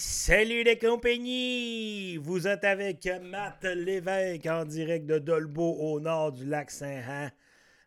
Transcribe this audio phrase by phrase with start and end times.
[0.00, 2.18] Salut les compagnies!
[2.18, 7.30] Vous êtes avec Matt Lévesque en direct de Dolbeau au nord du lac Saint-Jean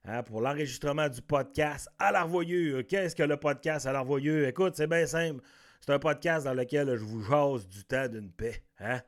[0.04, 2.84] hein, pour l'enregistrement du podcast à l'Arvoyeux.
[2.84, 4.46] Qu'est-ce que le podcast à l'Arvoyeux?
[4.46, 5.42] Écoute, c'est bien simple.
[5.80, 8.62] C'est un podcast dans lequel je vous jase du temps d'une paix.
[8.80, 9.00] Hein?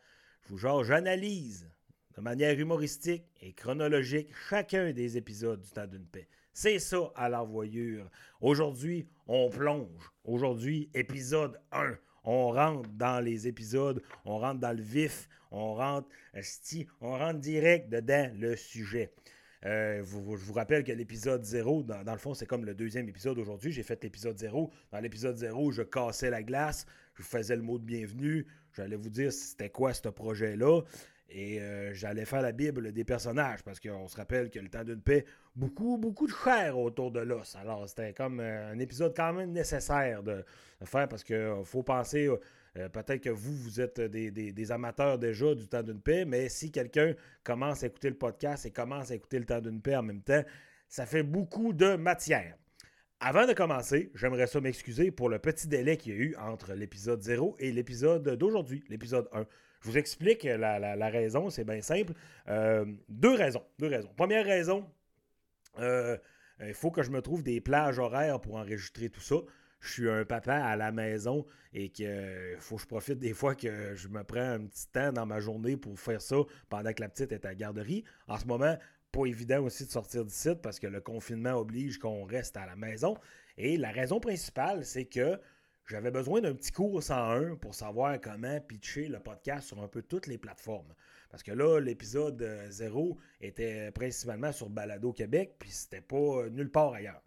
[0.43, 1.69] Je vous jase, j'analyse
[2.15, 6.29] de manière humoristique et chronologique chacun des épisodes du temps d'une paix.
[6.53, 8.09] C'est ça à l'envoyure.
[8.39, 10.09] Aujourd'hui, on plonge.
[10.23, 11.97] Aujourd'hui, épisode 1.
[12.23, 16.07] On rentre dans les épisodes, on rentre dans le vif, on rentre,
[17.01, 19.11] on rentre direct dedans le sujet.
[19.65, 23.37] Euh, je vous rappelle que l'épisode 0, dans, le fond, c'est comme le deuxième épisode
[23.37, 23.71] aujourd'hui.
[23.71, 24.71] J'ai fait l'épisode 0.
[24.91, 29.09] Dans l'épisode 0, je cassais la glace, je faisais le mot de bienvenue, j'allais vous
[29.09, 30.81] dire c'était quoi ce projet-là.
[31.35, 34.83] Et euh, j'allais faire la Bible des personnages parce qu'on se rappelle que le temps
[34.83, 37.55] d'une paix, beaucoup, beaucoup de chair autour de l'os.
[37.55, 40.45] Alors, c'était comme euh, un épisode quand même nécessaire de,
[40.85, 42.29] faire parce qu'il euh, faut penser,
[42.75, 47.15] peut-être que vous, vous êtes des, amateurs déjà du temps d'une paix, mais si quelqu'un
[47.43, 50.21] commence à écouter le podcast et commence à écouter le temps d'une paix en même
[50.21, 50.43] temps,
[50.87, 52.55] ça fait beaucoup de matière.
[53.19, 56.73] Avant de commencer, j'aimerais ça m'excuser pour le petit délai qu'il y a eu entre
[56.73, 59.45] l'épisode 0 et l'épisode d'aujourd'hui, l'épisode 1.
[59.83, 62.13] Je vous explique la, raison, c'est bien simple.
[62.47, 63.63] Euh, deux raisons.
[63.79, 64.09] Deux raisons.
[64.15, 64.89] Première raison,
[65.79, 66.17] euh,
[66.65, 69.35] il faut que je me trouve des plages horaires pour enregistrer tout ça.
[69.81, 73.55] Je suis un papa à la maison et qu'il faut que je profite des fois
[73.55, 76.37] que je me prends un petit temps dans ma journée pour faire ça
[76.69, 78.05] pendant que la petite est à la garderie.
[78.29, 78.77] En ce moment,
[79.11, 82.65] pas évident aussi de sortir du site parce que le confinement oblige qu'on reste à
[82.65, 83.17] la maison.
[83.57, 85.37] Et la raison principale, c'est que
[85.87, 90.01] j'avais besoin d'un petit cours 101 pour savoir comment pitcher le podcast sur un peu
[90.01, 90.93] toutes les plateformes.
[91.29, 96.49] Parce que là, l'épisode 0 euh, était principalement sur Balado Québec, puis c'était pas euh,
[96.49, 97.21] nulle part ailleurs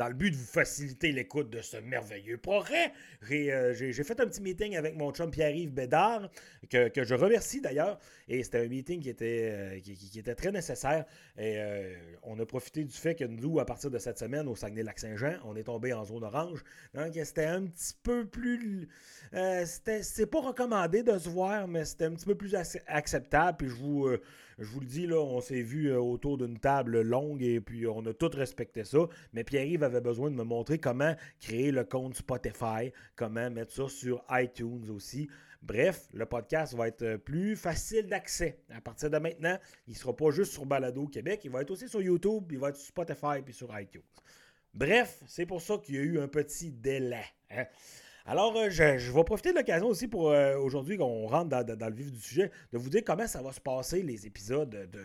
[0.00, 2.40] dans le but de vous faciliter l'écoute de ce merveilleux.
[2.46, 6.30] Euh, j'ai fait un petit meeting avec mon chum Pierre-Yves Bédard,
[6.70, 7.98] que, je remercie d'ailleurs.
[8.26, 11.04] Et c'était un meeting qui était, euh, qui, était très nécessaire.
[11.36, 14.56] Et euh, on a profité du fait que nous, à partir de cette semaine, au
[14.56, 16.64] Saguenay-Lac-Saint-Jean, on est tombé en zone orange.
[16.94, 18.88] Donc, c'était un petit peu plus.
[19.34, 22.54] C'est pas recommandé de se voir, mais c'était un petit peu plus
[22.86, 23.58] acceptable.
[23.58, 24.08] Puis je vous
[24.60, 27.86] je vous le dis, là, on s'est vu euh, autour d'une table longue et puis
[27.86, 28.98] on a tout respecté ça.
[29.32, 33.88] Mais Pierre-Yves avait besoin de me montrer comment créer le compte Spotify, comment mettre ça
[33.88, 35.28] sur iTunes aussi.
[35.62, 38.60] Bref, le podcast va être euh, plus facile d'accès.
[38.70, 41.70] À partir de maintenant, il ne sera pas juste sur Balado Québec, il va être
[41.70, 44.02] aussi sur YouTube, il va être sur Spotify puis sur iTunes.
[44.74, 47.24] Bref, c'est pour ça qu'il y a eu un petit délai.
[47.50, 47.64] Hein.
[48.26, 51.94] Alors, euh, je, vais profiter de l'occasion aussi pour euh, aujourd'hui qu'on rentre dans, le
[51.94, 55.00] vif du sujet, de vous dire comment ça va se passer les épisodes de,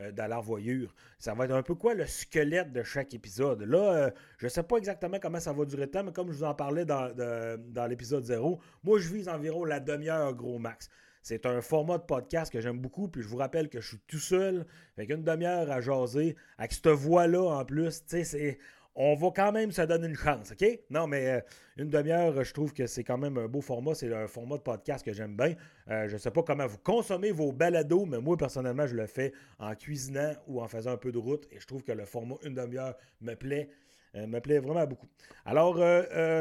[0.00, 0.94] euh, l'envoyure.
[1.18, 3.62] Ça va être un peu quoi le squelette de chaque épisode?
[3.62, 6.38] Là, je ne sais pas exactement comment ça va durer le temps, mais comme je
[6.38, 10.88] vous en parlais dans, dans l'épisode 0, moi je vise environ la demi-heure gros max.
[11.22, 14.00] C'est un format de podcast que j'aime beaucoup, puis je vous rappelle que je suis
[14.06, 14.66] tout seul,
[14.98, 18.58] avec une demi-heure à jaser, avec cette voix-là en plus, tu sais, c'est
[18.96, 20.80] on va quand même se donner une chance, OK?
[20.90, 21.40] Non, mais euh,
[21.76, 23.94] une demi-heure, je trouve que c'est quand même un beau format.
[23.94, 25.54] C'est un format de podcast que j'aime bien.
[25.90, 29.06] Euh, je ne sais pas comment vous consommez vos balados, mais moi, personnellement, je le
[29.06, 31.46] fais en cuisinant ou en faisant un peu de route.
[31.50, 33.68] Et je trouve que le format une demi-heure me plaît.
[34.14, 35.08] Euh, me plaît vraiment beaucoup.
[35.44, 35.78] Alors,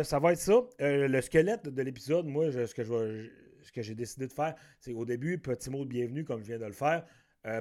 [0.05, 0.61] ça va être ça.
[0.79, 3.29] le squelette de l'épisode, moi, ce que je
[3.63, 6.47] ce que j'ai décidé de faire, c'est au début, petit mot de bienvenue, comme je
[6.47, 7.05] viens de le faire.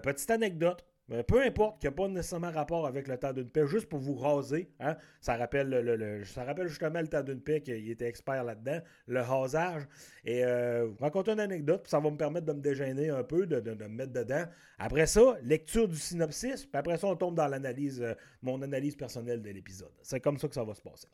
[0.02, 0.84] petite anecdote
[1.26, 4.14] peu importe, qui n'a pas nécessairement rapport avec le temps d'une paix, juste pour vous
[4.14, 4.70] raser.
[4.80, 4.96] Hein?
[5.20, 9.20] Ça, rappelle le, ça rappelle justement le temps d'une paix qu'il était expert là-dedans, le
[9.20, 9.82] rasage.
[10.24, 13.24] Et euh, vous raconter une anecdote, puis ça va me permettre de me déjeuner un
[13.24, 14.44] peu, de, me mettre dedans.
[14.78, 18.96] Après ça, lecture du synopsis, puis après ça, on tombe dans l'analyse, euh, mon analyse
[18.96, 19.92] personnelle de l'épisode.
[20.02, 21.08] C'est comme ça que ça va se passer.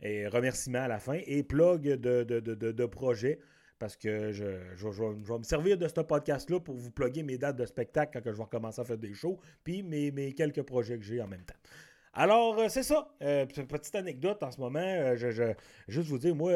[0.00, 3.38] Et remerciements à la fin et plug de, de, de projet
[3.78, 7.66] parce que je, vais me servir de ce podcast-là pour vous plugger mes dates de
[7.66, 11.20] spectacle quand je vais recommencer à faire des shows, puis mes, quelques projets que j'ai
[11.20, 11.54] en même temps.
[12.16, 13.08] Alors, euh, c'est ça.
[13.22, 14.78] Euh, petite anecdote en ce moment.
[14.78, 15.52] Euh, je,
[15.88, 16.52] juste vous dire, moi,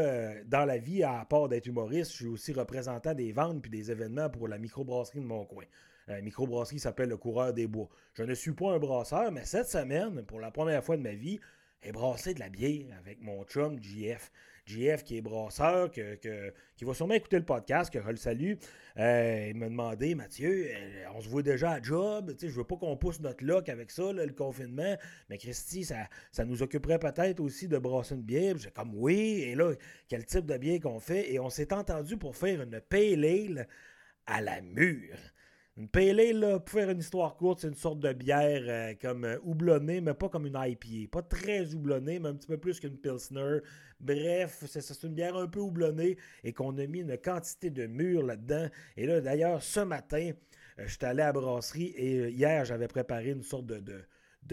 [0.47, 3.91] dans la vie, à part d'être humoriste, je suis aussi représentant des ventes puis des
[3.91, 5.65] événements pour la microbrasserie de mon coin.
[6.07, 7.89] La microbrasserie s'appelle le Coureur des Bois.
[8.15, 11.13] Je ne suis pas un brasseur, mais cette semaine, pour la première fois de ma
[11.13, 11.41] vie,
[11.83, 14.33] j'ai brassé de la bière avec mon chum JF.
[14.69, 18.55] JF qui est brasseur, qui va sûrement écouter le podcast, que je le salue.
[18.99, 22.77] Euh, il m'a demandé, Mathieu, euh, on se voit déjà à job, je veux pas
[22.77, 24.97] qu'on pousse notre lock avec ça, le confinement,
[25.29, 28.57] mais Christy, ça, ça nous occuperait peut-être aussi de brasser une bière.
[28.59, 29.73] J'ai comme oui, et là,
[30.09, 31.33] quel type de bière qu'on fait?
[31.33, 33.69] Et on s'est entendu pour faire une pale ale
[34.27, 35.17] à la mure.
[35.79, 39.25] Une pale ale, pour faire une histoire courte, c'est une sorte de bière euh, comme
[39.25, 41.09] euh, houblonnée, mais pas comme une IPA.
[41.13, 43.61] Pas très houblonnée, mais un petit peu plus qu'une Pilsner.
[44.01, 48.25] Bref, c'est une bière un peu houblonnée et qu'on a mis une quantité de mûres
[48.25, 48.67] là-dedans.
[48.97, 50.33] Et là, d'ailleurs, ce matin,
[50.79, 54.03] je j'étais allé à la brasserie et hier, j'avais préparé une sorte de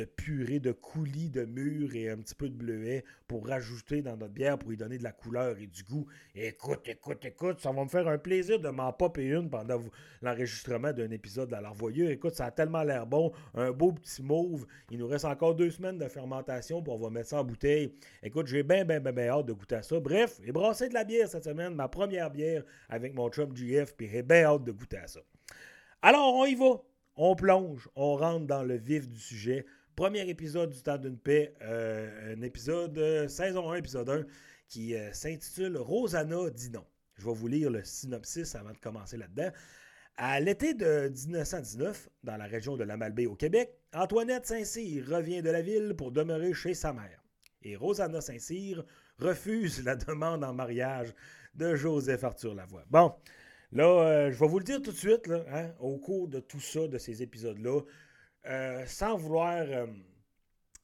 [0.04, 4.34] purée de coulis de mûres et un petit peu de bleuet pour rajouter dans notre
[4.34, 6.06] bière pour lui donner de la couleur et du goût.
[6.36, 9.82] écoute, écoute, écoute, ça va me faire un plaisir de m'en popper une pendant
[10.22, 12.12] l'enregistrement d'un épisode de l'Arvoyeux.
[12.12, 13.32] Écoute, ça a tellement l'air bon.
[13.54, 14.66] Un beau petit mauve.
[14.92, 17.94] Il nous reste encore deux semaines de fermentation pour on mettre ça en bouteille.
[18.22, 20.00] Écoute, j'ai bien, bien, bien, bien hâte de goûter à ça.
[20.00, 23.96] Bref, j'ai brassé de la bière cette semaine, ma première bière avec mon chum GF,
[23.96, 25.22] puis j'ai bien hâte de goûter à ça.
[26.02, 26.82] Alors, on y va.
[27.18, 29.66] On plonge, on rentre dans le vif du sujet.
[29.96, 34.26] Premier épisode du Temps d'une paix, euh, un épisode, euh, saison 1, épisode 1,
[34.68, 36.86] qui euh, s'intitule Rosanna dit non.
[37.14, 39.50] Je vais vous lire le synopsis avant de commencer là-dedans.
[40.18, 45.42] À l'été de 1919, dans la région de la Malbaie au Québec, Antoinette Saint-Cyr revient
[45.42, 47.24] de la ville pour demeurer chez sa mère.
[47.62, 48.84] Et Rosanna Saint-Cyr
[49.20, 51.14] refuse la demande en mariage
[51.54, 52.84] de Joseph Arthur Lavoie.
[52.90, 53.14] Bon,
[53.76, 56.88] là, je vais vous le dire tout de suite, hein, au cours de tout ça,
[56.88, 57.82] de ces épisodes-là,
[58.48, 59.88] euh, sans vouloir euh,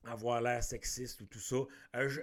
[0.06, 1.58] avoir l'air sexiste ou tout ça,
[1.96, 2.20] euh, je,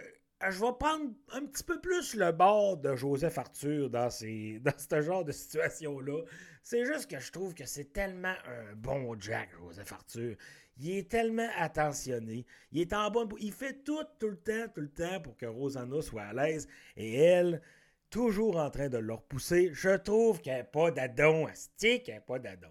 [0.60, 5.00] vais prendre un petit peu plus le bord de Joseph Arthur dans, ces, dans ce
[5.00, 6.22] genre de situation-là.
[6.64, 10.36] C'est juste que je trouve que c'est tellement un bon Jack, Joseph Arthur.
[10.80, 12.44] Il est tellement attentionné.
[12.72, 13.28] Il est en bonne.
[13.40, 16.68] Il fait tout, tout le temps, tout le temps pour que Rosanna soit à l'aise.
[16.96, 17.62] Et elle,
[18.10, 19.70] toujours en train de le repousser.
[19.72, 21.46] Je trouve qu'elle n'a pas d'adon.
[21.48, 22.68] Elle qu'elle n'a pas d'adon.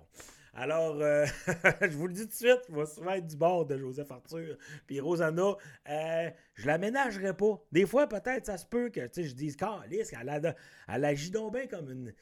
[0.60, 1.24] Alors, euh,
[1.82, 4.12] je vous le dis tout de suite, je vais souvent être du bord de Joseph
[4.12, 4.58] Arthur.
[4.88, 5.56] Puis Rosanna,
[5.88, 7.64] euh, je l'aménagerai pas.
[7.72, 10.56] Des fois, peut-être, ça se peut que je dise, Calice, elle, a,
[10.88, 12.14] elle agit donc bien comme une,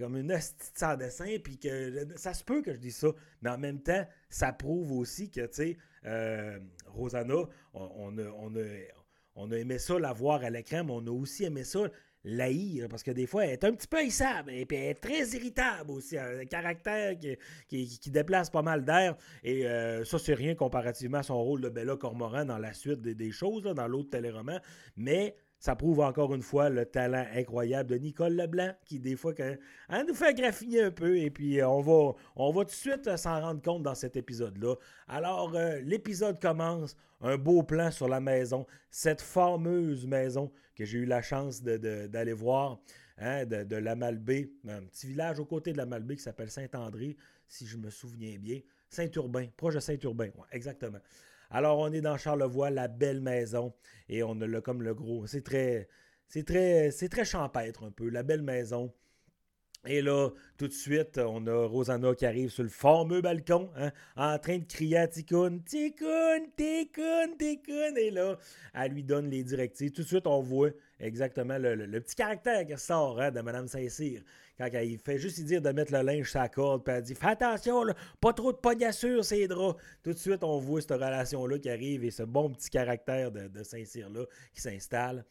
[0.00, 0.34] comme une
[0.74, 3.08] sans dessin, puis que ça se peut que je dise ça.
[3.42, 5.76] Mais en même temps, ça prouve aussi que, tu sais,
[6.06, 7.44] euh, Rosanna,
[7.74, 8.66] on, a, on, a,
[9.34, 11.90] on a aimé ça la voir à l'écran, mais on a aussi aimé ça
[12.24, 14.94] l'haïr, parce que des fois, elle est un petit peu haïssable, et puis elle est
[14.94, 17.14] très irritable aussi, un caractère
[17.68, 21.68] qui, déplace pas mal d'air, et euh, ça, c'est rien comparativement à son rôle de
[21.68, 24.60] Bella Cormoran dans la suite des, choses, dans l'autre téléroman,
[24.96, 29.32] mais ça prouve encore une fois le talent incroyable de Nicole Leblanc, qui des fois
[30.08, 33.40] nous fait graffiner un peu, et puis euh, on va, tout de suite euh, s'en
[33.40, 34.74] rendre compte dans cet épisode-là.
[35.06, 35.52] Alors,
[35.84, 41.22] l'épisode commence, un beau plan sur la maison, cette fameuse maison que j'ai eu la
[41.22, 42.80] chance d'aller voir,
[43.18, 47.16] hein, de, la Malbaie, un petit village aux côtés de la qui s'appelle Saint-André,
[47.46, 48.58] si je me souviens bien.
[48.88, 50.98] Saint-Urbain, proche de Saint-Urbain, exactement.
[51.54, 53.74] Alors, on est dans Charlevoix, la belle maison,
[54.08, 55.26] et on a le, comme le gros.
[55.26, 55.86] C'est très,
[56.26, 58.94] c'est très, c'est très champêtre un peu, la belle maison.
[59.84, 63.90] Et là, tout de suite, on a Rosanna qui arrive sur le fameux balcon, hein,
[64.16, 67.98] en train de crier à Ticoun, Ticoun, Ticoun, Ticoun.
[67.98, 68.38] Et là,
[68.74, 69.90] elle lui donne les directives.
[69.90, 70.70] Tout de suite, on voit
[71.00, 74.22] exactement le, petit caractère qui sort hein, de Mme Saint-Cyr.
[74.56, 77.16] Quand elle fait juste dire de mettre le linge sur la corde, puis elle dit
[77.16, 77.84] Fais attention,
[78.20, 79.82] pas trop de pognassure, ces draps.
[80.04, 83.48] Tout de suite, on voit cette relation-là qui arrive et ce bon petit caractère de,
[83.48, 85.24] de Saint-Cyr-là qui s'installe.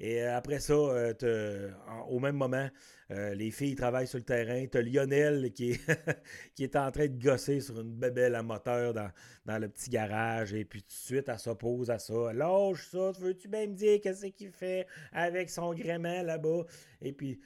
[0.00, 1.70] Et euh, après ça, euh,
[2.08, 2.68] au même moment,
[3.10, 4.64] euh, les filles travaillent sur le terrain.
[4.70, 5.80] Tu as Lionel qui est,
[6.54, 9.10] qui est en train de gosser sur une bébelle à moteur dans,
[9.44, 10.54] dans le petit garage.
[10.54, 12.32] Et puis tout de suite, elle s'oppose à ça.
[12.32, 16.64] Lâche ça, veux-tu bien me dire qu'est-ce qu'il fait avec son gréement là-bas?
[17.00, 17.40] Et puis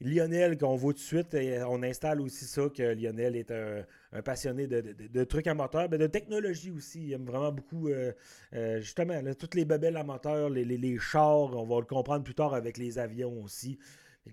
[0.00, 1.36] Lionel, qu'on voit tout de suite,
[1.66, 3.84] on installe aussi ça, que Lionel est un,
[4.22, 7.04] passionné de, trucs à moteur, mais de technologie aussi.
[7.04, 8.12] Il aime vraiment beaucoup, euh,
[8.54, 12.52] euh, justement, toutes les bebelles à moteur, les, chars, on va le comprendre plus tard
[12.52, 13.78] avec les avions aussi.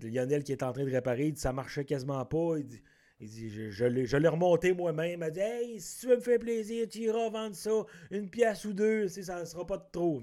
[0.02, 2.56] Lionel qui est en train de réparer, il dit ça marchait quasiment pas.
[2.58, 5.24] Il dit, je, je l'ai remonté moi-même.
[5.26, 7.70] Il dit Hey, si tu veux me faire plaisir, tu iras vendre ça,
[8.10, 10.20] une pièce ou deux, ça ne sera pas de trop.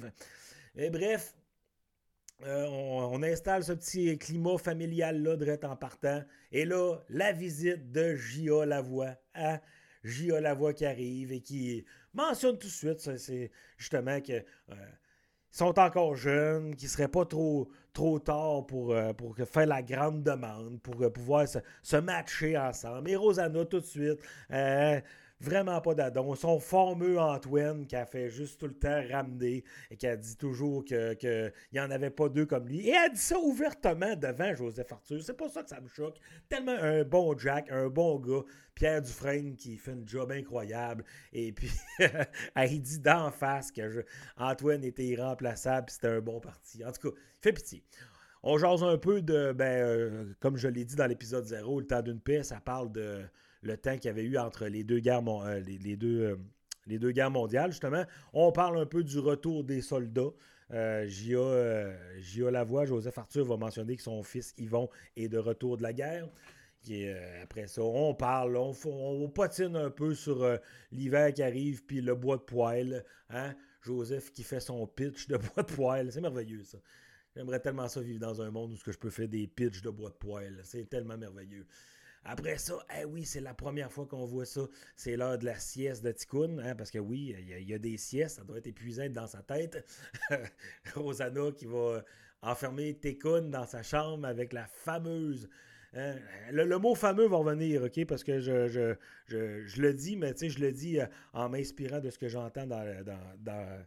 [0.76, 1.34] Et bref,
[2.46, 6.24] euh, on, installe ce petit climat familial-là, direct en partant.
[6.52, 8.66] Et là, la visite de J.A.
[8.66, 9.62] Lavoie à
[10.04, 10.42] J.A.
[10.42, 14.76] Lavoie qui arrive et qui mentionne tout de suite, c'est justement que euh,
[15.52, 19.14] sont encore jeunes, qu'il ne serait pas trop, trop tard pour, euh,
[19.46, 23.10] faire la grande demande, pour pouvoir se, se, matcher ensemble.
[23.10, 24.20] Et Rosanna, tout de suite,
[25.42, 26.36] vraiment pas d'adon.
[26.36, 30.38] Son fameux Antoine qui a fait juste tout le temps ramener et qui a dit
[30.38, 32.88] toujours qu'il que n'y en avait pas deux comme lui.
[32.88, 35.22] Et elle dit ça ouvertement devant Joseph Arthur.
[35.24, 36.18] C'est pas ça que ça me choque.
[36.48, 38.44] Tellement un bon Jack, un bon gars.
[38.74, 41.04] Pierre Dufresne qui fait un job incroyable.
[41.34, 41.70] Et puis,
[42.56, 44.06] elle dit d'en face que
[44.38, 46.84] Antoine était irremplaçable c'était un bon parti.
[46.86, 47.84] En tout cas, fait pitié.
[48.44, 51.86] On jase un peu de, ben, euh, comme je l'ai dit dans l'épisode 0, le
[51.86, 53.22] temps d'une paix, ça parle de
[53.62, 55.22] le temps qu'il y avait eu entre les deux guerres,
[55.66, 56.40] les, deux,
[56.88, 58.04] les deux guerres mondiales, justement.
[58.34, 60.32] On parle un peu du retour des soldats.
[60.72, 65.84] Euh, Gia, Lavoie, Joseph Arthur va mentionner que son fils Yvon est de retour de
[65.84, 66.30] la guerre.
[67.44, 70.48] après ça, on parle, on, on, patine un peu sur
[70.92, 73.04] l'hiver qui arrive, puis le bois de poêle.
[73.30, 73.54] Hein?
[73.82, 76.12] Joseph qui fait son pitch de bois de poêle.
[76.12, 76.78] C'est merveilleux, ça.
[77.36, 80.10] J'aimerais tellement ça vivre dans un monde où je peux faire des pitchs de bois
[80.10, 80.60] de poêle.
[80.64, 81.66] C'est tellement merveilleux.
[82.24, 84.62] Après ça, eh oui, c'est la première fois qu'on voit ça.
[84.96, 87.98] C'est l'heure de la sieste de Tikkun, hein, parce que oui, il y, a des
[87.98, 89.86] siestes, ça doit être épuisant dans sa tête.
[90.96, 92.04] Rosanna qui va
[92.42, 95.50] enfermer Tikkun dans sa chambre avec la fameuse
[95.94, 96.16] Hein,
[96.52, 98.06] le, mot fameux va revenir, OK?
[98.06, 98.68] Parce que je,
[99.28, 102.30] je, le dis, mais tu sais, je le dis euh, en m'inspirant de ce que
[102.30, 102.86] j'entends dans,
[103.40, 103.86] dans,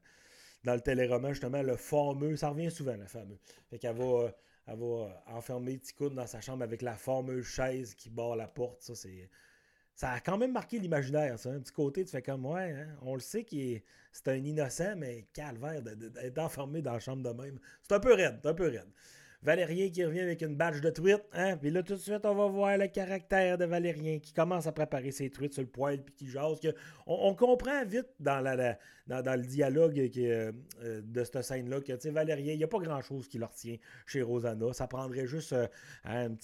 [0.75, 3.39] le téléroman, justement, le fameux, ça revient souvent, le fameux.
[3.71, 4.31] Fait qu'elle va, euh,
[4.67, 8.83] elle va enfermer Ticoun dans sa chambre avec la fameuse chaise qui barre la porte.
[8.83, 9.29] Ça, c'est.
[9.95, 11.51] Ça a quand même marqué l'imaginaire, ça.
[11.51, 14.35] Un petit côté, tu fais comme, ouais, hein, on le sait qu'il est, c'est un
[14.35, 17.61] innocent, mais calvaire d'être enfermé dans la chambre de même.
[17.83, 18.91] C'est un peu raide, c'est un peu raide.
[19.45, 21.23] Valérien qui revient avec une badge de truite.
[21.35, 21.59] Hein?
[21.59, 24.73] Puis là, tout de suite, on va voir le caractère de Valérien qui commence à
[24.73, 26.61] préparer ses truites sur le poêle puis qui jase.
[27.07, 32.65] On, comprend vite dans, le dialogue euh, euh, de cette scène-là que Valérien, il n'y
[32.65, 34.73] a pas grand-chose qui leur tient chez Rosanna.
[34.73, 35.67] Ça prendrait juste euh,
[36.07, 36.35] hein, un,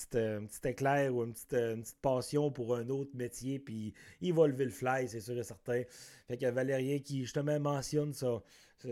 [0.44, 3.58] petit, éclair ou une petite, une petite, passion pour un autre métier.
[3.58, 5.82] Puis il va lever le fly, c'est sûr et certain.
[6.28, 8.42] Fait que Valérien qui justement mentionne ça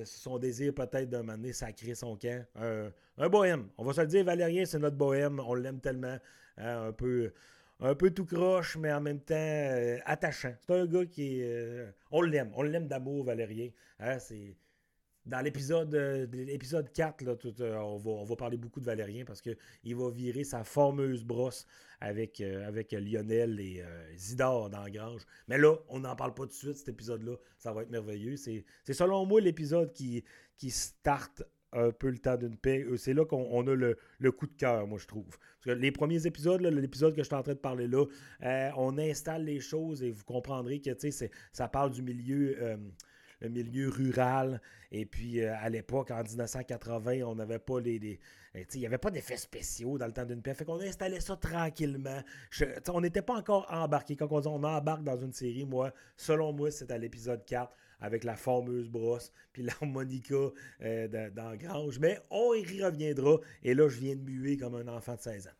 [0.04, 2.44] son désir peut-être d'un moment donné sacrer son camp.
[2.56, 3.68] un bohème.
[3.78, 5.40] On va se le dire, Valérien, c'est notre bohème.
[5.40, 6.18] On l'aime tellement.
[6.56, 7.32] Hein, un peu
[7.80, 10.54] un peu tout croche, mais en même temps euh, attachant.
[10.66, 11.40] C'est un gars qui.
[11.42, 12.50] Euh, on l'aime.
[12.54, 13.70] On l'aime d'amour, Valérien.
[14.00, 14.56] Hein, c'est
[15.28, 19.96] dans l'épisode euh, l'épisode 4, là, euh, on, va, parler beaucoup de Valérien parce qu'il
[19.96, 21.66] va virer sa fameuse brosse
[22.00, 23.84] avec, euh, avec Lionel et
[24.16, 25.22] Zidore dans la grange.
[25.46, 27.36] Mais là, on n'en parle pas tout de suite, cet épisode-là.
[27.58, 28.36] Ça va être merveilleux.
[28.36, 30.24] C'est selon moi l'épisode qui,
[30.56, 31.42] qui starte
[31.72, 32.86] un peu le temps d'une paix.
[32.96, 35.28] C'est là qu'on a le, coup de cœur, moi, je trouve.
[35.28, 38.06] Parce que les premiers épisodes, l'épisode que je suis en train de parler là,
[38.76, 40.90] on installe les choses et vous comprendrez que
[41.52, 42.56] ça parle du milieu
[43.40, 44.60] le milieu rural.
[44.90, 48.20] Et puis, euh, à l'époque, en 1980, on n'avait pas les.
[48.54, 50.54] Eh, il n'y avait pas d'effets spéciaux dans le temps d'une paix.
[50.54, 52.22] Fait qu'on installait ça tranquillement.
[52.88, 54.16] on n'était pas encore embarqué.
[54.16, 57.74] Quand on dit on embarque dans une série, moi, selon moi, c'est à l'épisode 4
[58.00, 60.34] avec la fameuse brosse, puis l'harmonica
[60.82, 61.98] euh, dans Grange.
[61.98, 63.38] Mais on y reviendra.
[63.62, 65.56] Et là, je viens de muer comme un enfant de 16 ans.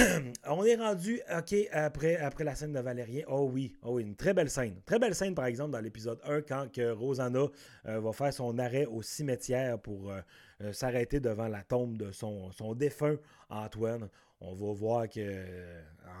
[0.46, 3.24] on est rendu, OK, après, la scène de Valérien.
[3.28, 4.80] Oh oui, oh oui, une très belle scène.
[4.86, 7.46] Très belle scène, par exemple, dans l'épisode 1, quand que Rosanna
[7.86, 10.20] euh, va faire son arrêt au cimetière pour euh,
[10.62, 13.16] euh, s'arrêter devant la tombe de son, défunt
[13.48, 14.08] Antoine.
[14.40, 15.44] On va voir que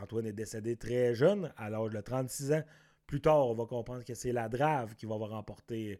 [0.02, 2.62] Antoine est décédé très jeune, à l'âge de 36 ans.
[3.06, 5.98] Plus tard, on va comprendre que c'est la Drave qui va avoir remporté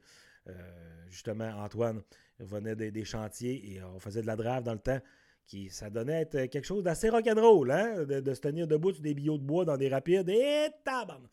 [1.08, 2.02] justement Antoine.
[2.38, 5.00] Venait des chantiers et on faisait de la Drave dans le temps
[5.70, 8.04] ça donnait être quelque chose d'assez rock'n'roll, hein?
[8.04, 10.28] De, se tenir debout sur des billots de bois dans des rapides.
[10.28, 11.26] Et tabam!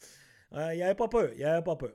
[0.52, 1.94] Il n'y avait pas peur, il n'y avait pas peur.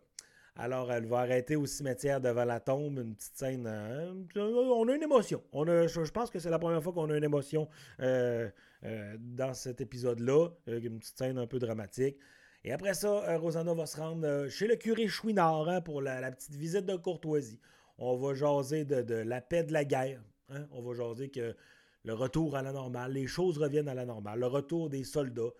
[0.57, 3.67] Alors, elle va arrêter au cimetière devant la tombe, une petite scène.
[3.67, 4.15] Hein?
[4.37, 5.43] on a une émotion.
[5.53, 7.69] On a, je, pense que c'est la première fois qu'on a une émotion
[8.01, 8.51] euh,
[8.85, 10.49] euh, dans cet épisode-là.
[10.67, 12.19] Une petite scène un peu dramatique.
[12.65, 16.31] Et après ça, euh, Rosanna va se rendre chez le curé Chouinard hein, pour la,
[16.31, 17.59] petite visite de courtoisie.
[17.97, 20.21] On va jaser de, la paix de la guerre.
[20.51, 20.67] Hein?
[20.73, 21.57] On va jaser que
[22.05, 25.53] le retour à la normale, les choses reviennent à la normale, le retour des soldats.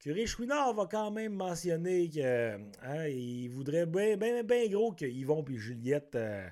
[0.00, 5.56] Curé Chouinard va quand même mentionner qu'il hein, voudrait bien ben gros que Yvon et
[5.56, 6.48] Juliette euh,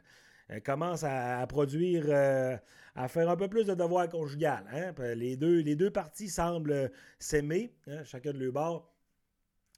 [0.50, 2.56] euh, commencent à, produire, euh,
[2.94, 4.64] à faire un peu plus de devoirs conjugal.
[4.70, 4.92] Hein.
[5.14, 8.92] Les, deux, les deux parties semblent s'aimer, hein, chacun de leur bord.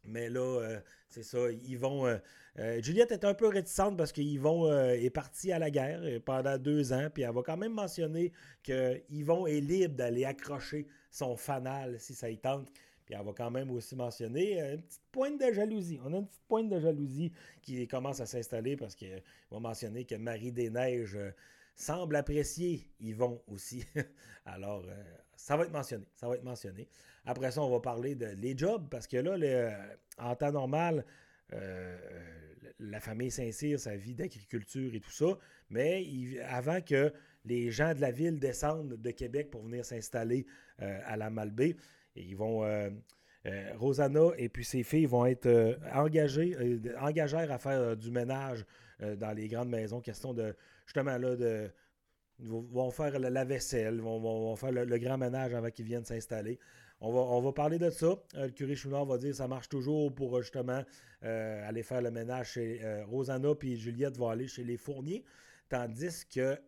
[0.05, 2.19] Mais là, c'est ça, Yvon
[2.59, 6.19] euh, Juliette est un peu réticente parce qu'Yvon euh, est parti à la guerre euh,
[6.19, 8.33] pendant deux ans, puis elle va quand même mentionner
[8.65, 12.69] que Yvon est libre d'aller accrocher son fanal si ça y tente.
[13.07, 16.01] Puis elle va quand même aussi mentionner une petite pointe de jalousie.
[16.05, 20.05] On a une petite pointe de jalousie qui commence à s'installer parce qu'il va mentionner
[20.05, 21.19] que Marie des Neiges
[21.75, 23.85] semble apprécier Yvon aussi.
[24.45, 24.85] Alors,
[25.41, 26.05] ça va être mentionné.
[26.15, 26.87] Ça va être mentionné.
[27.25, 29.75] Après ça, on va parler de les jobs parce que là,
[30.19, 31.05] en temps normal,
[31.53, 31.99] euh,
[32.79, 35.39] la famille Saint-Cyr, sa vie d'agriculture et tout ça.
[35.71, 36.07] Mais
[36.47, 37.13] avant que
[37.45, 40.47] les gens de la ville descendent de Québec pour venir s'installer
[40.83, 41.77] euh, à la Malbaie,
[42.15, 42.65] ils vont.
[42.65, 42.91] Euh,
[43.79, 46.55] Rosanna et puis ses filles vont être engagées,
[47.01, 48.67] engagères à faire du ménage
[49.01, 50.03] dans les grandes maisons.
[50.03, 50.55] Question de
[50.85, 51.71] justement là de
[52.43, 56.59] Ils vont faire la, vaisselle, ils vont, faire le, grand ménage avant qu'ils viennent s'installer.
[57.03, 58.09] On va, parler de ça.
[58.35, 60.85] Euh, le curé Chouinard va dire que ça marche toujours pour euh, justement
[61.25, 65.25] euh, aller faire le ménage chez Rosanna, puis Juliette va aller chez les Fourniers.
[65.69, 66.59] Tandis que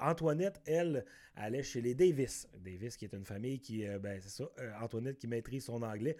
[0.00, 2.48] Antoinette, elle, allait chez les Davis.
[2.64, 4.44] Davis, qui est une famille qui, ben, c'est ça,
[4.80, 6.16] Antoinette qui maîtrise son anglais.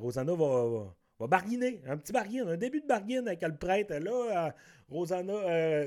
[0.00, 3.94] Rosanna va, va, barguiner, un petit barguin, un début de barguine avec le prêtre.
[3.94, 4.52] Là,
[4.88, 5.86] Rosanna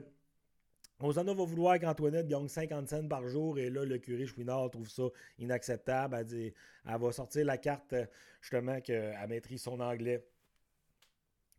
[0.99, 4.89] Rosanna va vouloir qu'Antoinette gagne 50 cents par jour et là, le curé Chouinard trouve
[4.89, 5.03] ça
[5.37, 6.15] inacceptable.
[6.15, 6.53] Elle,
[6.99, 7.93] va sortir la carte,
[8.41, 10.25] justement, qu'elle maîtrise son anglais.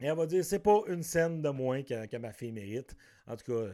[0.01, 2.97] Et elle va dire c'est pas une scène de moins que, ma fille mérite.
[3.27, 3.71] En tout cas,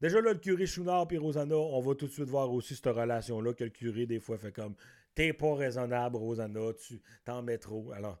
[0.00, 2.86] déjà là, le curé Chouinard et Rosanna, on va tout de suite voir aussi cette
[2.86, 4.74] relation-là que le curé, des fois, fait comme
[5.16, 7.90] T'es pas raisonnable, Rosanna, tu t'en mets trop.
[7.92, 8.20] Alors.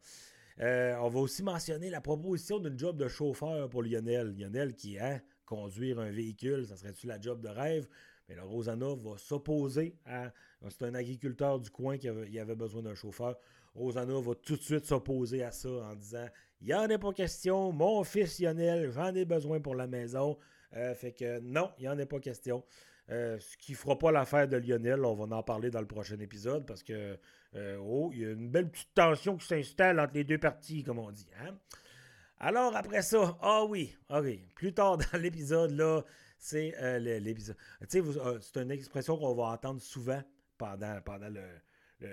[0.60, 4.34] Euh, on va aussi mentionner la proposition d'un job de chauffeur pour Lionel.
[4.36, 7.88] Lionel qui, hein, conduire un véhicule, ça serait-tu la job de rêve?
[8.28, 10.30] Mais là, Rosanna va s'opposer à.
[10.68, 13.38] C'est un agriculteur du coin qui avait, avait besoin d'un chauffeur.
[13.74, 16.26] Rosanna va tout de suite s'opposer à ça en disant
[16.60, 20.36] Il n'y en a pas question, mon fils Lionel, j'en ai besoin pour la maison.
[20.76, 22.62] Euh, fait que non, il n'y en a pas question.
[23.10, 25.86] Euh, ce qui ne fera pas l'affaire de Lionel, on va en parler dans le
[25.86, 27.18] prochain épisode parce que,
[27.54, 30.82] euh, oh, il y a une belle petite tension qui s'installe entre les deux parties,
[30.82, 31.30] comme on dit.
[31.40, 31.56] Hein?
[32.40, 36.04] Alors après ça, ah oui, ok, plus tard dans l'épisode, là,
[36.38, 37.56] c'est euh, l'épisode.
[37.94, 40.22] Euh, c'est une expression qu'on va entendre souvent
[40.56, 42.08] pendant, le,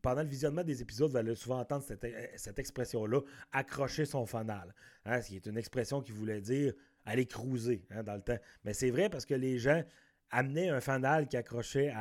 [0.00, 3.20] pendant le visionnement des épisodes, vous allez souvent entendre cette, euh, expression-là,
[3.52, 4.72] accrocher son fanal.
[5.04, 6.72] Hein, ce qui est une expression qui voulait dire
[7.04, 8.38] aller cruiser hein, dans le temps.
[8.64, 9.82] Mais c'est vrai parce que les gens
[10.30, 11.92] amenait un fanal qui accrochait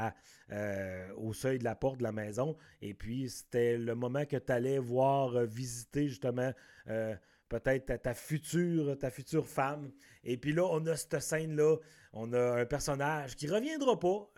[0.52, 2.56] euh, au seuil de la porte de la maison.
[2.82, 6.52] Et puis, c'était le moment que tu allais voir euh, visiter justement
[6.88, 7.16] euh,
[7.50, 9.92] peut-être ta, future, ta future femme.
[10.24, 11.78] Et puis là, on a cette scène-là.
[12.14, 14.30] On a un personnage qui reviendra pas.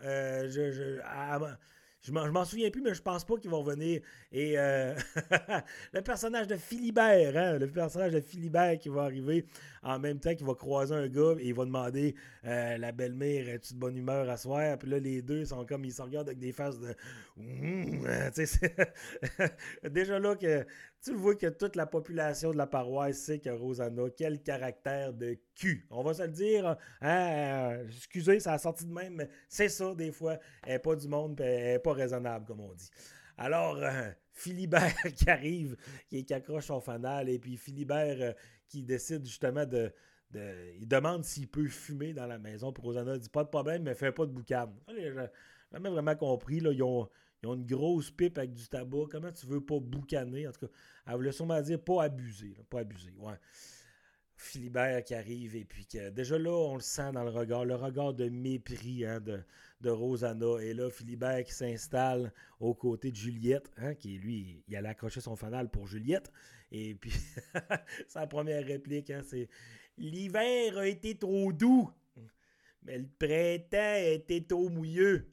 [2.08, 4.00] Je m'en souviens plus, mais je pense pas qu'ils vont revenir.
[4.32, 4.94] Et euh,
[5.92, 9.46] le personnage de Philibert, hein, le personnage de Philibert qui va arriver
[9.82, 13.48] en même temps qu'il va croiser un gars et il va demander euh, La belle-mère,
[13.48, 14.78] es-tu de bonne humeur à soir?
[14.78, 16.94] Puis là, les deux sont comme, ils se regardent avec des faces de.
[19.88, 20.66] Déjà là, que
[21.02, 25.12] tu le vois que toute la population de la paroisse sait que Rosanna, quel caractère
[25.12, 25.86] de cul.
[25.90, 29.94] On va se le dire, hein, excusez, ça a sorti de même, mais c'est ça
[29.94, 30.38] des fois.
[30.64, 32.90] Elle n'est pas du monde, elle n'est pas raisonnable, comme on dit.
[33.36, 35.76] Alors, euh, Philibert qui arrive,
[36.08, 38.32] qui, accroche son fanal, et puis Philibert euh,
[38.68, 39.92] qui décide justement de,
[40.78, 42.72] il demande s'il peut fumer dans la maison.
[42.72, 44.72] Puis Rosanna dit pas de problème, mais fais pas de boucan.
[44.88, 45.12] J'ai
[45.72, 46.60] jamais vraiment compris.
[46.60, 47.08] Là, ils ont
[47.42, 49.06] ils ont une grosse pipe avec du tabac.
[49.10, 50.48] Comment tu veux pas boucaner?
[50.48, 50.72] En tout cas,
[51.06, 52.54] elle voulait sûrement dire pas abuser.
[52.68, 53.34] pas abuser, ouais.
[54.40, 57.74] Philibert qui arrive et puis que déjà là, on le sent dans le regard, le
[57.74, 59.40] regard de mépris hein, de,
[59.80, 60.60] de, Rosanna.
[60.60, 65.20] Et là, Philibert qui s'installe aux côtés de Juliette, hein, qui lui, il allait accrocher
[65.20, 66.30] son fanal pour Juliette.
[66.70, 67.12] Et puis,
[68.08, 69.48] sa première réplique, hein, c'est
[69.98, 71.90] L'hiver a été trop doux,
[72.84, 75.26] mais le printemps a été trop mouilleux.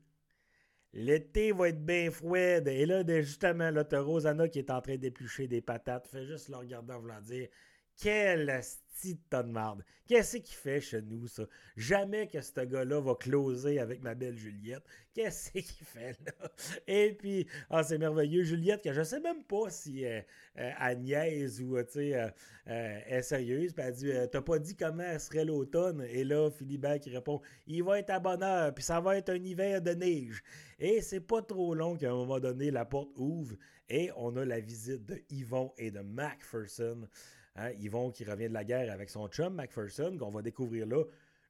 [0.94, 2.38] L'été va être bien froid.
[2.40, 6.08] Et là, justement, là, t'as Rosanna qui est en train d'éplucher des patates.
[6.08, 7.50] Fais juste le regarder en voulant dire
[7.98, 9.84] Quel asti de de marde.
[10.08, 11.44] Qu'est-ce qu'il fait chez nous, ça?
[11.76, 14.84] Jamais que ce gars-là va closer avec ma belle Juliette.
[15.14, 16.52] Qu'est-ce qu'il fait là?
[16.88, 18.44] Et puis, ah, c'est merveilleux.
[18.44, 20.22] Juliette, que je sais même pas si euh,
[20.58, 20.96] euh,
[21.62, 23.74] ou, tu sais, euh, est sérieuse.
[23.74, 26.06] Puis elle dit, t'as pas dit comment serait l'automne?
[26.10, 29.30] Et là, Philibert qui répond, il va être à bonne heure, puis ça va être
[29.30, 30.44] un hiver de neige.
[30.80, 33.56] Et c'est pas trop long qu'à un moment donné, la porte ouvre
[33.90, 37.08] et on a la visite de Yvon et de Macpherson.
[37.56, 41.04] Hein, Yvon qui revient de la guerre avec son chum Macpherson, qu'on va découvrir là.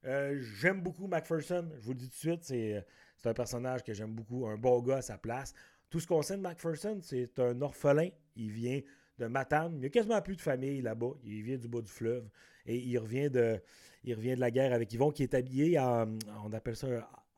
[0.06, 2.86] Euh, j'aime beaucoup Macpherson, je vous le dis tout de suite, c'est,
[3.26, 5.54] un personnage que j'aime beaucoup, un bon gars à sa place.
[5.90, 8.10] Tout ce qu'on sait de Macpherson, c'est un orphelin.
[8.36, 8.82] Il vient
[9.18, 9.74] de Matane.
[9.76, 11.14] Il n'y a quasiment plus de famille là-bas.
[11.24, 12.30] Il vient du bas du fleuve.
[12.68, 13.60] Et il revient de,
[14.04, 16.88] il revient de la guerre avec Yvon, qui est habillé en, on appelle ça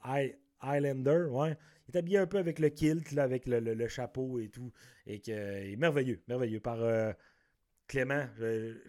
[0.04, 0.28] un
[0.60, 1.56] Highlander, ouais.
[1.88, 4.74] Il est habillé un peu avec le kilt, avec le, chapeau et tout.
[5.06, 6.60] Et que, est merveilleux, merveilleux.
[6.60, 7.14] Par euh,
[7.88, 8.28] Clément,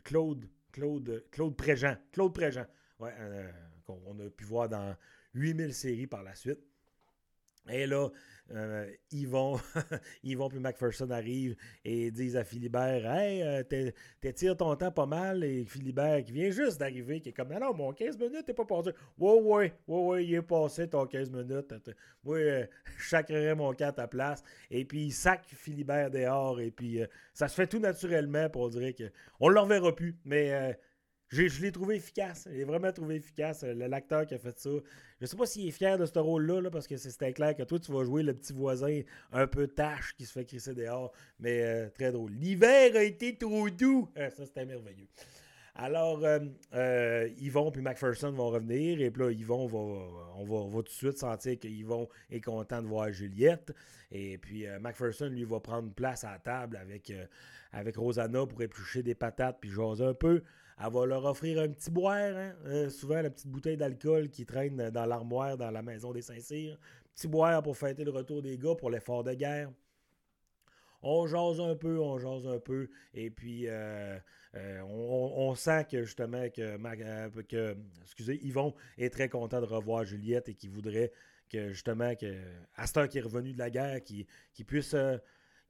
[0.04, 1.96] Claude, Claude, Claude Préjean.
[2.12, 2.66] Claude Préjean.
[2.98, 3.50] Ouais, euh,
[3.84, 4.96] qu'on a pu voir dans
[5.34, 6.60] 8000 séries par la suite.
[7.70, 8.08] Et là,
[8.54, 9.60] euh, Yvon,
[10.22, 11.54] Yvon puis McPherson arrivent
[11.84, 15.44] et disent à Philibert Hey, euh, t'étires ton temps pas mal.
[15.44, 18.64] Et Philibert, qui vient juste d'arriver, qui est comme Non, mon 15 minutes, t'es pas
[18.64, 18.90] passé.
[19.18, 21.74] Ouais, ouais, ouais, ouais, il est passé ton 15 minutes.
[22.24, 22.64] Oui, euh,
[22.98, 24.42] je mon cas à ta place.
[24.70, 26.60] Et puis, il sac Philibert dehors.
[26.60, 30.16] Et puis, euh, ça se fait tout naturellement pour dire qu'on ne le reverra plus.
[30.24, 30.76] Mais
[31.28, 32.48] je l'ai trouvé efficace.
[32.50, 33.62] Je l'ai vraiment trouvé efficace.
[33.62, 34.70] L'acteur qui a fait ça.
[35.20, 37.78] Je sais pas s'il est fier de ce rôle-là, parce que c'était clair que toi,
[37.78, 41.12] tu vas jouer le petit voisin un peu tâche qui se fait crisser dehors.
[41.40, 42.32] Mais euh, très drôle.
[42.32, 44.08] L'hiver a été trop doux.
[44.16, 45.08] Ah, ça, c'était merveilleux.
[45.80, 46.40] Alors, euh,
[46.74, 49.00] euh, Yvon et McPherson vont revenir.
[49.00, 49.78] Et puis là, Yvon va,
[50.36, 53.72] on va, tout de suite sentir que Yvon est content de voir Juliette.
[54.10, 57.12] Et puis, euh, McPherson, lui, va prendre place à la table avec,
[57.72, 60.42] avec Rosanna pour éplucher des patates puis jaser un peu.
[60.80, 62.54] Elle va leur offrir un petit boire, hein.
[62.66, 66.78] euh, souvent la petite bouteille d'alcool qui traîne dans l'armoire dans la maison des Saint-Cyr.
[67.14, 69.72] Petit boire pour fêter le retour des gars pour l'effort de guerre.
[71.02, 74.18] On jase un peu, on jase un peu, et puis euh,
[74.56, 80.48] euh, on, sent que justement que, que, excusez, Yvon est très content de revoir Juliette
[80.48, 81.12] et qu'il voudrait
[81.48, 82.36] que justement que
[82.74, 84.26] Astor qui est revenu de la guerre, qu'il
[84.66, 84.94] puisse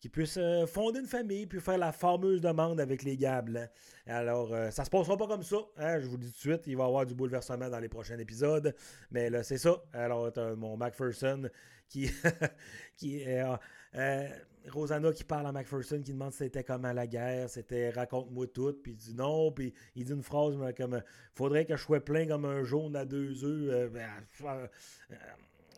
[0.00, 3.68] qui puisse euh, fonder une famille puis faire la fameuse demande avec les gars blancs.
[4.06, 5.56] Alors, euh, ça se passera pas comme ça.
[5.76, 7.88] Hein, je vous dis tout de suite, il va y avoir du bouleversement dans les
[7.88, 8.74] prochains épisodes.
[9.10, 9.82] Mais là, c'est ça.
[9.92, 11.48] Alors, mon Macpherson
[11.88, 12.10] qui.
[12.96, 13.24] qui
[13.94, 14.28] euh,
[14.70, 18.46] Rosanna qui parle à Macpherson, qui demande si c'était comme à la guerre, c'était raconte-moi
[18.48, 21.02] tout, puis il dit non, puis il dit une phrase comme
[21.34, 23.90] faudrait que je sois plein comme un jaune à deux œufs.
[23.90, 24.68] Ben,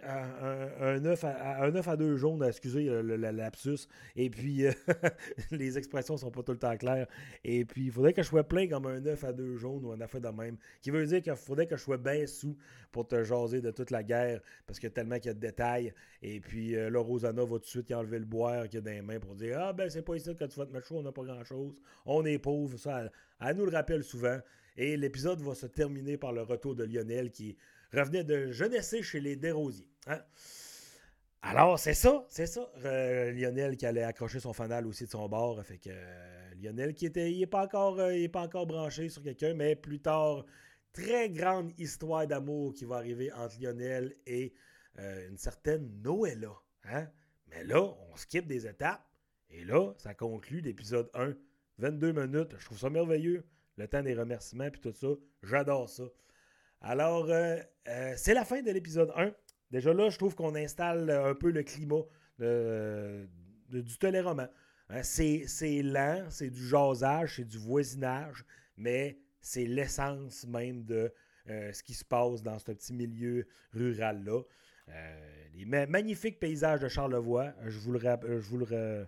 [0.04, 3.88] un, œuf à, un à deux jaunes, excusez le, lapsus.
[4.16, 4.72] Et puis, euh,
[5.50, 7.06] les expressions sont pas tout le temps claires.
[7.44, 9.92] Et puis, il faudrait que je sois plein comme un œuf à deux jaunes ou
[9.92, 10.56] un affaire de même.
[10.80, 12.56] Qui veut dire qu'il faudrait que je sois bien sous
[12.92, 15.40] pour te jaser de toute la guerre, parce y a tellement qu'il y a de
[15.40, 15.92] détails.
[16.22, 18.80] Et puis, euh, là, Rosanna va tout de suite enlever le boire qu'il y a
[18.80, 20.86] dans les mains pour dire Ah, ben, c'est pas ici que tu vas te mettre
[20.86, 21.80] chaud, on n'a pas grand-chose.
[22.06, 22.78] On est pauvre.
[22.78, 23.10] Ça,
[23.40, 24.38] elle nous le rappelle souvent.
[24.76, 27.56] Et l'épisode va se terminer par le retour de Lionel qui
[27.92, 29.89] revenait de jeunesse chez les Desrosiers.
[30.06, 30.20] Hein?
[31.42, 32.70] Alors, c'est ça, c'est ça.
[32.84, 35.62] Euh, Lionel qui allait accrocher son fanal aussi de son bord.
[35.64, 37.32] Fait que euh, Lionel qui était.
[37.32, 40.44] Il n'est pas, encore, euh, pas encore branché sur quelqu'un, mais plus tard,
[40.92, 44.52] très grande histoire d'amour qui va arriver entre Lionel et
[44.98, 46.52] une certaine Noëlla.
[46.84, 47.08] Hein?
[47.46, 49.02] Mais là, on skip des étapes.
[49.48, 51.34] Et là, ça conclut l'épisode 1.
[51.78, 52.54] 22 minutes.
[52.58, 53.46] Je trouve ça merveilleux.
[53.76, 55.08] Le temps des remerciements puis tout ça.
[55.42, 56.02] J'adore ça.
[56.82, 57.30] Alors,
[58.16, 59.32] c'est la fin de l'épisode 1.
[59.70, 62.02] Déjà là, je trouve qu'on installe un peu le climat
[62.38, 64.48] du téléroman.
[64.88, 68.44] Hein, c'est lent, c'est du jasage, c'est du voisinage,
[68.76, 71.12] mais c'est l'essence même de
[71.48, 74.42] euh, ce qui se passe dans ce petit milieu rural-là.
[75.54, 79.06] les magnifiques paysages de Charlevoix, je vous le, je vous le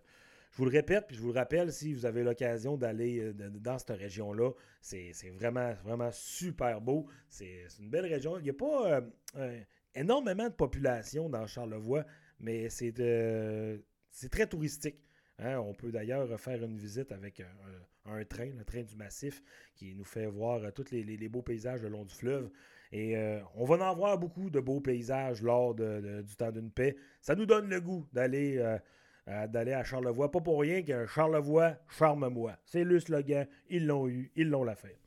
[0.53, 3.33] je vous le répète, puis je vous le rappelle, si vous avez l'occasion d'aller euh,
[3.33, 4.51] dans cette région-là,
[4.83, 7.07] c'est vraiment, vraiment super beau.
[7.31, 8.39] C'est une belle région.
[8.39, 9.01] Il n'y a pas
[9.37, 9.61] euh,
[9.95, 12.05] énormément de population dans Charlevoix,
[12.41, 12.93] mais c'est
[14.31, 14.99] très touristique.
[15.39, 15.59] Hein.
[15.59, 19.43] On peut d'ailleurs faire une visite avec un, train, le train du massif,
[19.75, 22.51] qui nous fait voir tous les, beaux paysages le long du fleuve.
[22.91, 26.97] Et euh, on va en voir beaucoup de beaux paysages lors du temps d'une paix.
[27.21, 30.31] Ça nous donne le goût d'aller à Charlevoix.
[30.31, 32.59] Pas pour rien que Charlevoix, charme-moi.
[32.65, 33.47] C'est le slogan.
[33.71, 34.31] Ils l'ont eu.
[34.37, 34.99] Ils l'ont la fait.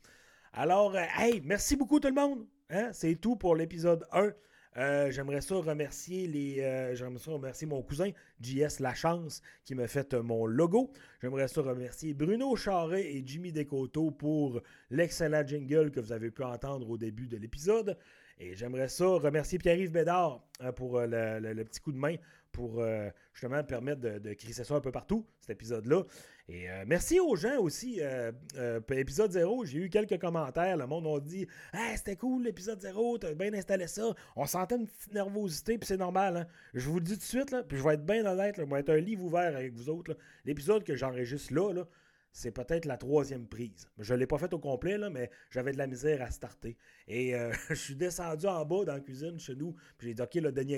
[0.58, 2.46] Alors, euh, hey, merci beaucoup tout le monde.
[2.70, 2.88] Hein?
[2.92, 4.32] C'est tout pour l'épisode 1.
[4.76, 6.60] Euh, j'aimerais ça remercier les.
[6.60, 8.10] Euh, j'aimerais ça remercier mon cousin
[8.40, 10.92] JS Lachance qui m'a fait mon logo.
[11.22, 14.60] J'aimerais ça remercier Bruno Charret et Jimmy Descoteaux pour
[14.90, 17.96] l'excellent jingle que vous avez pu entendre au début de l'épisode.
[18.38, 20.42] Et j'aimerais ça remercier Pierre-Yves Bédard
[20.74, 22.16] pour le, petit coup de main
[22.52, 26.04] pour euh, justement permettre de, de crisser ça un peu partout, cet épisode-là.
[26.48, 27.98] Et euh, merci aux gens aussi.
[28.00, 28.32] Euh,
[28.90, 30.78] épisode 0, j'ai eu quelques commentaires.
[30.78, 31.46] Le monde a dit
[31.96, 34.14] c'était cool l'épisode 0, t'as bien installé ça.
[34.36, 36.36] On sentait une petite nervosité, puis c'est normal.
[36.36, 36.46] Hein.
[36.72, 38.62] Je vous le dis tout de suite, là, puis je vais être bien honnête, je
[38.62, 40.16] vais être un livre ouvert avec vous autres.
[40.46, 41.86] L'épisode que j'enregistre là, là
[42.36, 43.88] c'est peut-être la troisième prise.
[43.98, 46.76] Je ne l'ai pas faite au complet, là, mais j'avais de la misère à starter.
[47.08, 50.20] Et euh, je suis descendu en bas dans la cuisine chez nous, puis j'ai dit,
[50.20, 50.74] OK, le Denis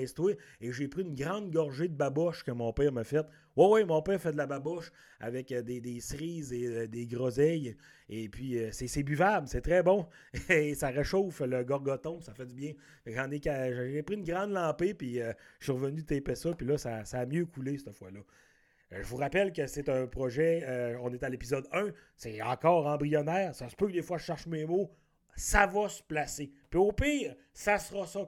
[0.61, 3.25] et j'ai pris une grande gorgée de baboche que mon père m'a faite.
[3.57, 7.05] Oui, oui, mon père fait de la baboche avec euh, des, cerises et euh, des
[7.05, 7.75] groseilles.
[8.07, 10.07] Et puis, c'est buvable, c'est très bon.
[10.49, 12.73] Et ça réchauffe le gorgoton, ça fait du bien.
[13.05, 17.25] J'ai pris une grande lampée, puis je suis revenu taper ça, puis là, ça a
[17.25, 18.21] mieux coulé cette fois-là.
[18.91, 22.41] Euh, je vous rappelle que c'est un projet, euh, on est à l'épisode 1, c'est
[22.41, 23.53] encore embryonnaire.
[23.55, 24.91] Ça se peut que des fois je cherche mes mots.
[25.35, 26.51] Ça va se placer.
[26.69, 28.27] Puis au pire, ça sera ça,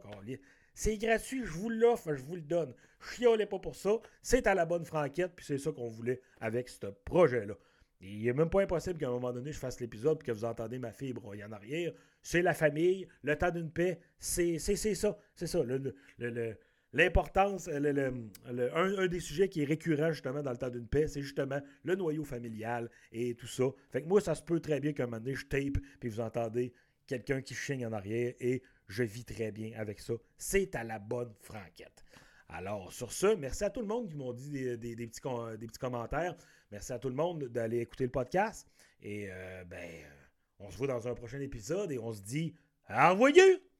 [0.73, 2.73] C'est gratuit, je vous l'offre, je vous le donne.
[3.01, 3.97] Chiolez pas pour ça.
[4.21, 7.55] C'est à la bonne franquette, puis c'est ça qu'on voulait avec ce projet-là.
[7.99, 10.45] Il n'est même pas impossible qu'à un moment donné, je fasse l'épisode et que vous
[10.45, 11.91] entendez ma fille broyer en arrière.
[12.23, 15.17] C'est la famille, le temps d'une paix, c'est ça.
[15.35, 15.59] C'est ça.
[16.93, 21.59] L'importance, un, des sujets qui est récurrent justement dans le temps d'une paix, c'est justement
[21.83, 23.65] le noyau familial et tout ça.
[23.89, 26.19] Fait que moi, ça se peut très bien qu'un moment donné, je tape, puis vous
[26.19, 26.73] entendez
[27.07, 30.13] quelqu'un qui chigne en arrière et je vis très bien avec ça.
[30.37, 32.03] C'est à la bonne franquette.
[32.49, 35.21] Alors, sur ce, merci à tout le monde qui m'ont dit des, petits,
[35.57, 36.35] des, petits, commentaires.
[36.71, 38.69] Merci à tout le monde d'aller écouter le podcast.
[39.01, 39.89] Et, euh, ben,
[40.59, 42.53] on se voit dans un prochain épisode et on se dit,
[42.87, 43.70] à revoyez!